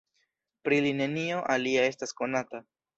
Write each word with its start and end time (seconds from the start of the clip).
Pri 0.67 0.79
li 0.87 0.95
nenio 1.03 1.39
alia 1.59 1.87
estas 1.93 2.19
konata. 2.25 2.67